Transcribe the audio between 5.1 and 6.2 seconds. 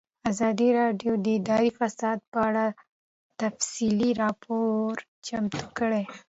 چمتو کړی.